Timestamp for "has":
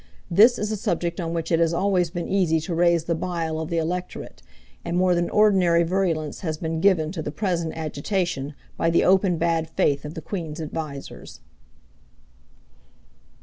1.59-1.75, 6.39-6.57